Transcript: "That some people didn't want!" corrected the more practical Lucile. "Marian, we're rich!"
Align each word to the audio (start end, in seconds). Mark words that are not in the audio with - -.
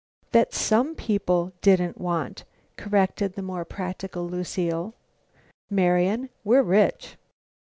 "That 0.31 0.51
some 0.51 0.95
people 0.95 1.53
didn't 1.61 2.01
want!" 2.01 2.43
corrected 2.75 3.33
the 3.35 3.43
more 3.43 3.63
practical 3.63 4.27
Lucile. 4.27 4.95
"Marian, 5.69 6.29
we're 6.43 6.63
rich!" 6.63 7.17